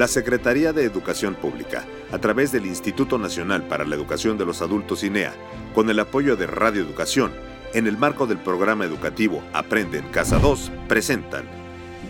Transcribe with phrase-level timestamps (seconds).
[0.00, 4.62] La Secretaría de Educación Pública, a través del Instituto Nacional para la Educación de los
[4.62, 5.34] Adultos INEA,
[5.74, 7.32] con el apoyo de Radio Educación,
[7.74, 11.44] en el marco del programa educativo Aprende en Casa 2, presentan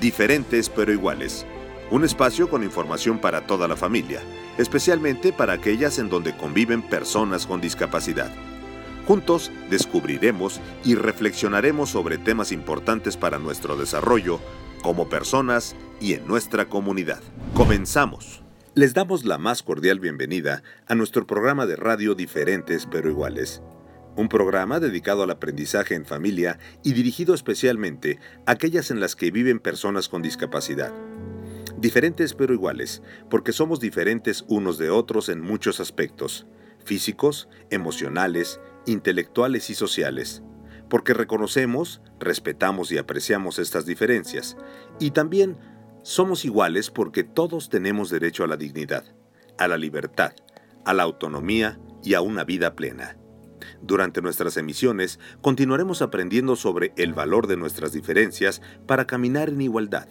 [0.00, 1.45] Diferentes pero iguales.
[1.90, 4.20] Un espacio con información para toda la familia,
[4.57, 8.30] especialmente para aquellas en donde conviven personas con discapacidad.
[9.09, 14.38] Juntos descubriremos y reflexionaremos sobre temas importantes para nuestro desarrollo
[14.80, 17.21] como personas y en nuestra comunidad.
[17.55, 18.43] Comenzamos.
[18.75, 23.63] Les damos la más cordial bienvenida a nuestro programa de radio Diferentes pero Iguales.
[24.17, 29.31] Un programa dedicado al aprendizaje en familia y dirigido especialmente a aquellas en las que
[29.31, 30.93] viven personas con discapacidad.
[31.79, 36.47] Diferentes pero iguales, porque somos diferentes unos de otros en muchos aspectos,
[36.84, 40.42] físicos, emocionales, intelectuales y sociales,
[40.89, 44.56] porque reconocemos, respetamos y apreciamos estas diferencias,
[44.98, 45.56] y también
[46.03, 49.05] somos iguales porque todos tenemos derecho a la dignidad,
[49.58, 50.33] a la libertad,
[50.84, 53.16] a la autonomía y a una vida plena.
[53.83, 60.08] Durante nuestras emisiones continuaremos aprendiendo sobre el valor de nuestras diferencias para caminar en igualdad,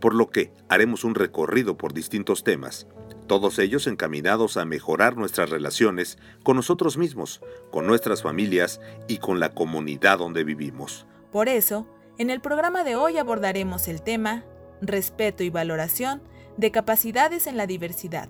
[0.00, 2.86] por lo que haremos un recorrido por distintos temas,
[3.26, 9.40] todos ellos encaminados a mejorar nuestras relaciones con nosotros mismos, con nuestras familias y con
[9.40, 11.06] la comunidad donde vivimos.
[11.32, 11.86] Por eso,
[12.18, 14.44] en el programa de hoy abordaremos el tema
[14.80, 16.22] Respeto y valoración
[16.56, 18.28] de capacidades en la diversidad,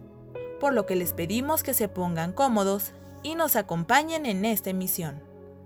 [0.61, 2.93] por lo que les pedimos que se pongan cómodos
[3.23, 5.23] y nos acompañen en esta emisión.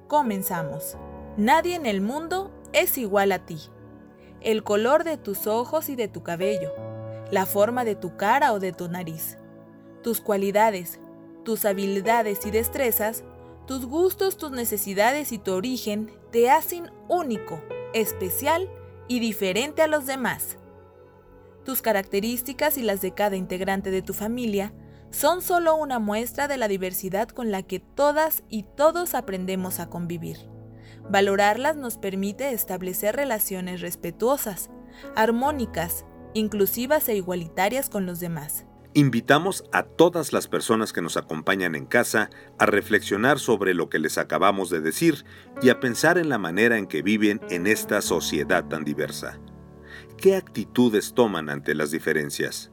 [0.07, 0.97] Comenzamos.
[1.37, 3.59] Nadie en el mundo es igual a ti.
[4.41, 6.73] El color de tus ojos y de tu cabello
[7.31, 9.39] la forma de tu cara o de tu nariz,
[10.03, 11.01] tus cualidades,
[11.45, 13.25] tus habilidades y destrezas,
[13.67, 17.63] tus gustos, tus necesidades y tu origen te hacen único,
[17.93, 18.71] especial
[19.09, 20.57] y diferente a los demás.
[21.69, 24.73] Tus características y las de cada integrante de tu familia
[25.11, 29.91] son solo una muestra de la diversidad con la que todas y todos aprendemos a
[29.91, 30.39] convivir.
[31.11, 34.71] Valorarlas nos permite establecer relaciones respetuosas,
[35.15, 38.65] armónicas inclusivas e igualitarias con los demás.
[38.95, 43.99] Invitamos a todas las personas que nos acompañan en casa a reflexionar sobre lo que
[43.99, 45.27] les acabamos de decir
[45.61, 49.39] y a pensar en la manera en que viven en esta sociedad tan diversa.
[50.21, 52.73] ¿Qué actitudes toman ante las diferencias?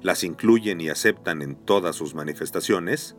[0.00, 3.14] ¿Las incluyen y aceptan en todas sus manifestaciones?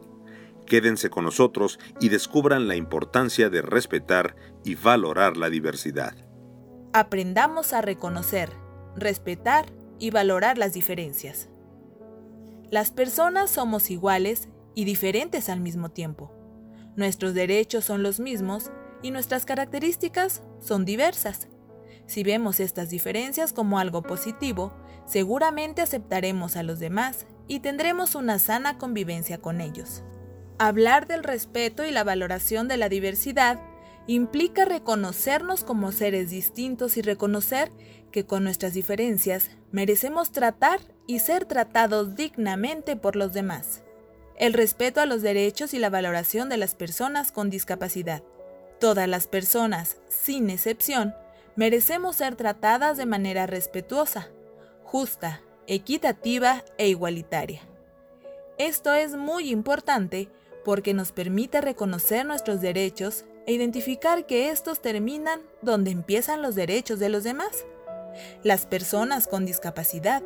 [0.65, 4.35] Quédense con nosotros y descubran la importancia de respetar
[4.65, 6.15] y valorar la diversidad.
[6.93, 8.49] Aprendamos a reconocer,
[8.95, 9.67] respetar
[9.99, 11.49] y valorar las diferencias.
[12.71, 16.33] Las personas somos iguales y diferentes al mismo tiempo.
[16.95, 18.71] Nuestros derechos son los mismos
[19.03, 21.49] y nuestras características son diversas.
[22.09, 24.73] Si vemos estas diferencias como algo positivo,
[25.05, 30.01] seguramente aceptaremos a los demás y tendremos una sana convivencia con ellos.
[30.57, 33.61] Hablar del respeto y la valoración de la diversidad
[34.07, 37.71] implica reconocernos como seres distintos y reconocer
[38.11, 43.83] que con nuestras diferencias merecemos tratar y ser tratados dignamente por los demás.
[44.35, 48.23] El respeto a los derechos y la valoración de las personas con discapacidad.
[48.79, 51.13] Todas las personas, sin excepción,
[51.59, 54.29] merecemos ser tratadas de manera respetuosa,
[54.85, 57.59] justa, equitativa e igualitaria.
[58.57, 60.29] Esto es muy importante
[60.63, 66.97] porque nos permite reconocer nuestros derechos e identificar que estos terminan donde empiezan los derechos
[66.97, 67.65] de los demás.
[68.41, 70.23] Las personas con discapacidad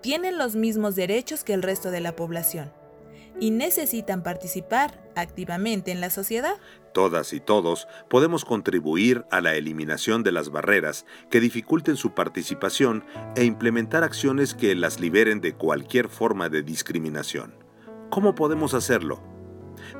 [0.00, 2.72] tienen los mismos derechos que el resto de la población
[3.40, 6.56] y necesitan participar activamente en la sociedad.
[6.92, 13.04] Todas y todos podemos contribuir a la eliminación de las barreras que dificulten su participación
[13.34, 17.54] e implementar acciones que las liberen de cualquier forma de discriminación.
[18.10, 19.22] ¿Cómo podemos hacerlo?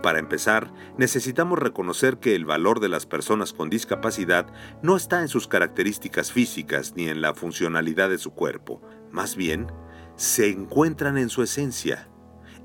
[0.02, 4.46] Para empezar, necesitamos reconocer que el valor de las personas con discapacidad
[4.82, 9.68] no está en sus características físicas ni en la funcionalidad de su cuerpo, más bien,
[10.16, 12.09] se encuentran en su esencia,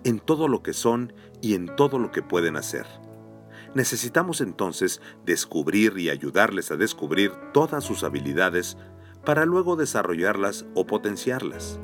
[0.05, 1.11] en todo lo que son
[1.41, 2.85] y en todo lo que pueden hacer.
[3.73, 8.77] Necesitamos entonces descubrir y ayudarles a descubrir todas sus habilidades
[9.25, 11.79] para luego desarrollarlas o potenciarlas.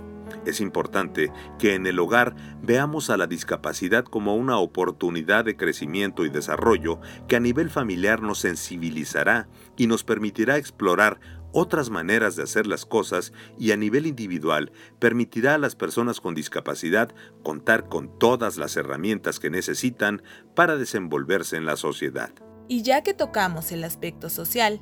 [0.45, 6.23] Es importante que en el hogar veamos a la discapacidad como una oportunidad de crecimiento
[6.23, 11.19] y desarrollo que a nivel familiar nos sensibilizará y nos permitirá explorar
[11.53, 16.35] otras maneras de hacer las cosas y a nivel individual permitirá a las personas con
[16.35, 17.13] discapacidad
[17.43, 20.23] contar con todas las herramientas que necesitan
[20.55, 22.31] para desenvolverse en la sociedad.
[22.67, 24.81] Y ya que tocamos el aspecto social,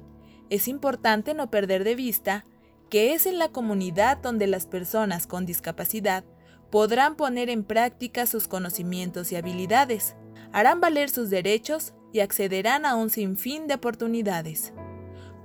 [0.49, 2.45] es importante no perder de vista
[2.89, 6.23] que es en la comunidad donde las personas con discapacidad
[6.71, 10.15] podrán poner en práctica sus conocimientos y habilidades,
[10.51, 14.73] harán valer sus derechos y accederán a un sinfín de oportunidades.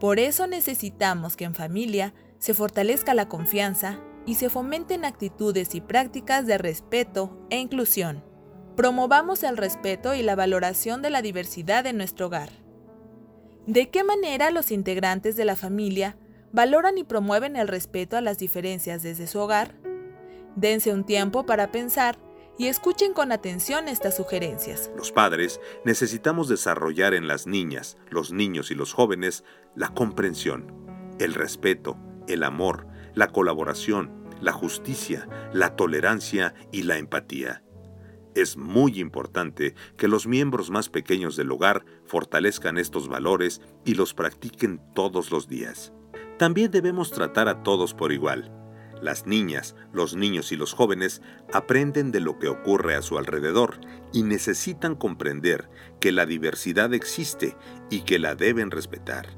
[0.05, 5.81] Por eso necesitamos que en familia se fortalezca la confianza y se fomenten actitudes y
[5.81, 8.23] prácticas de respeto e inclusión.
[8.77, 12.51] Promovamos el respeto y la valoración de la diversidad en nuestro hogar.
[13.67, 16.19] ¿De qué manera los integrantes de la familia
[16.53, 19.75] valoran y promueven el respeto a las diferencias desde su hogar?
[20.55, 22.19] Dense un tiempo para pensar
[22.59, 24.91] y escuchen con atención estas sugerencias.
[24.97, 30.73] Los padres necesitamos desarrollar en las niñas, los niños y los jóvenes la comprensión,
[31.19, 31.97] el respeto,
[32.29, 37.62] el amor, la colaboración, la justicia, la tolerancia y la empatía.
[38.35, 44.12] Es muy importante que los miembros más pequeños del hogar fortalezcan estos valores y los
[44.12, 45.93] practiquen todos los días.
[46.37, 48.50] También debemos tratar a todos por igual.
[49.02, 51.20] Las niñas, los niños y los jóvenes
[51.52, 53.81] aprenden de lo que ocurre a su alrededor
[54.12, 55.69] y necesitan comprender
[56.00, 57.56] que la diversidad existe
[57.91, 59.37] y que la deben respetar,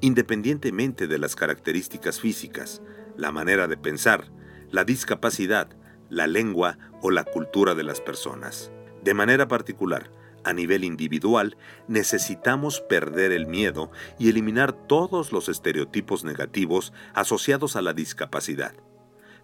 [0.00, 2.82] independientemente de las características físicas,
[3.16, 4.30] la manera de pensar,
[4.70, 5.68] la discapacidad,
[6.10, 8.70] la lengua o la cultura de las personas.
[9.02, 10.10] De manera particular,
[10.44, 11.56] a nivel individual,
[11.88, 18.74] necesitamos perder el miedo y eliminar todos los estereotipos negativos asociados a la discapacidad.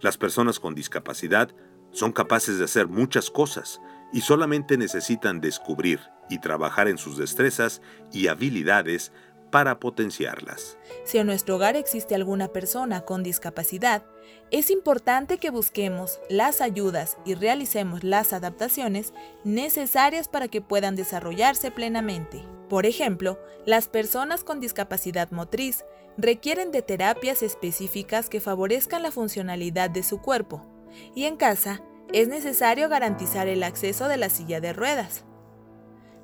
[0.03, 1.49] Las personas con discapacidad
[1.91, 3.79] son capaces de hacer muchas cosas
[4.11, 9.13] y solamente necesitan descubrir y trabajar en sus destrezas y habilidades
[9.49, 10.77] para potenciarlas.
[11.05, 14.03] Si en nuestro hogar existe alguna persona con discapacidad,
[14.51, 19.13] es importante que busquemos las ayudas y realicemos las adaptaciones
[19.45, 22.43] necesarias para que puedan desarrollarse plenamente.
[22.73, 23.37] Por ejemplo,
[23.67, 25.85] las personas con discapacidad motriz
[26.17, 30.65] requieren de terapias específicas que favorezcan la funcionalidad de su cuerpo,
[31.13, 35.23] y en casa es necesario garantizar el acceso de la silla de ruedas.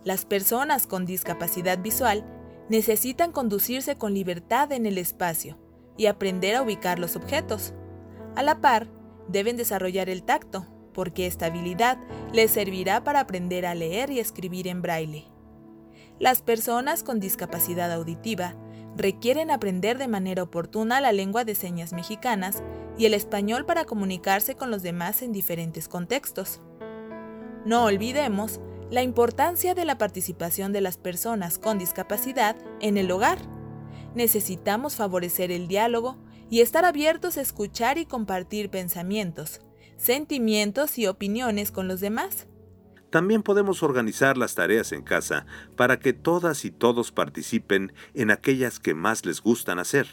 [0.04, 2.26] Las personas con discapacidad visual
[2.68, 5.60] necesitan conducirse con libertad en el espacio
[5.98, 7.76] y aprender a ubicar los objetos.
[8.36, 8.88] A la par,
[9.28, 12.00] deben desarrollar el tacto, porque esta habilidad
[12.34, 15.28] les servirá para aprender a leer y escribir en braille.
[16.20, 18.56] Las personas con discapacidad auditiva
[18.98, 22.62] requieren aprender de manera oportuna la lengua de señas mexicanas
[22.98, 26.62] y el español para comunicarse con los demás en diferentes contextos.
[27.64, 28.60] No olvidemos
[28.92, 33.40] la importancia de la participación de las personas con discapacidad en el hogar.
[34.14, 36.18] Necesitamos favorecer el diálogo
[36.50, 39.62] y estar abiertos a escuchar y compartir pensamientos,
[39.96, 42.48] sentimientos y opiniones con los demás.
[43.10, 45.46] También podemos organizar las tareas en casa
[45.76, 50.08] para que todas y todos participen en aquellas que más les gustan hacer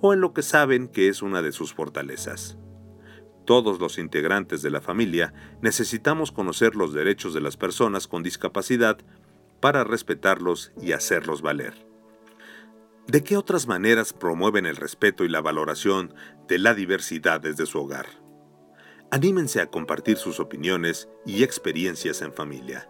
[0.00, 2.56] o en lo que saben que es una de sus fortalezas
[3.44, 8.98] todos los integrantes de la familia necesitamos conocer los derechos de las personas con discapacidad
[9.60, 11.74] para respetarlos y hacerlos valer.
[13.06, 16.14] ¿De qué otras maneras promueven el respeto y la valoración
[16.48, 18.23] de la diversidad desde su hogar?
[19.14, 22.88] Anímense a compartir sus opiniones y experiencias en familia.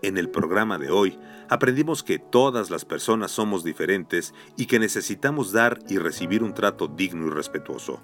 [0.00, 1.18] En el programa de hoy
[1.48, 6.86] aprendimos que todas las personas somos diferentes y que necesitamos dar y recibir un trato
[6.86, 8.00] digno y respetuoso.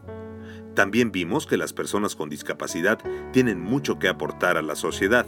[0.74, 2.98] También vimos que las personas con discapacidad
[3.32, 5.24] tienen mucho que aportar a la sociedad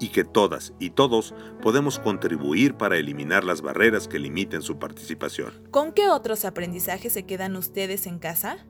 [0.00, 5.52] y que todas y todos podemos contribuir para eliminar las barreras que limiten su participación.
[5.70, 8.66] ¿Con qué otros aprendizajes se quedan ustedes en casa?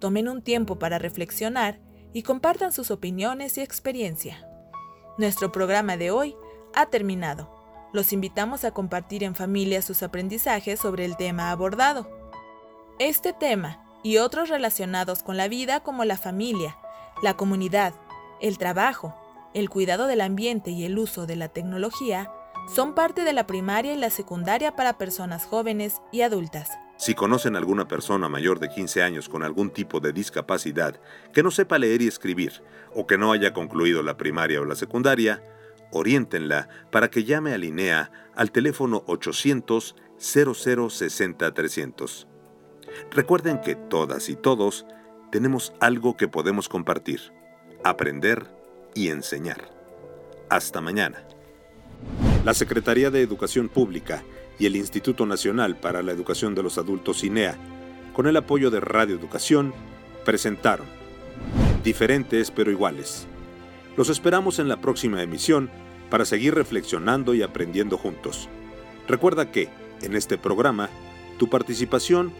[0.00, 1.78] Tomen un tiempo para reflexionar
[2.14, 4.48] y compartan sus opiniones y experiencia.
[5.18, 6.34] Nuestro programa de hoy
[6.74, 7.50] ha terminado.
[7.92, 12.10] Los invitamos a compartir en familia sus aprendizajes sobre el tema abordado.
[12.98, 16.78] Este tema y otros relacionados con la vida como la familia,
[17.22, 17.92] la comunidad,
[18.40, 19.14] el trabajo,
[19.52, 22.32] el cuidado del ambiente y el uso de la tecnología
[22.68, 26.70] son parte de la primaria y la secundaria para personas jóvenes y adultas.
[26.96, 31.00] Si conocen alguna persona mayor de 15 años con algún tipo de discapacidad
[31.32, 32.62] que no sepa leer y escribir
[32.94, 35.42] o que no haya concluido la primaria o la secundaria,
[35.92, 42.28] oriéntenla para que llame a Linea al teléfono 800 0060 300.
[43.10, 44.84] Recuerden que todas y todos
[45.32, 47.32] tenemos algo que podemos compartir,
[47.82, 48.46] aprender
[48.94, 49.70] y enseñar.
[50.50, 51.24] Hasta mañana.
[52.44, 54.24] La Secretaría de Educación Pública
[54.58, 57.58] y el Instituto Nacional para la Educación de los Adultos INEA,
[58.14, 59.74] con el apoyo de Radio Educación,
[60.24, 60.86] presentaron
[61.84, 63.26] Diferentes pero iguales.
[63.96, 65.70] Los esperamos en la próxima emisión
[66.08, 68.48] para seguir reflexionando y aprendiendo juntos.
[69.06, 69.68] Recuerda que,
[70.00, 70.88] en este programa,
[71.38, 72.32] tu participación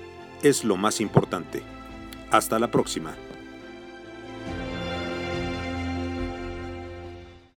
[0.42, 1.62] es lo más importante.
[2.30, 3.14] Hasta la próxima.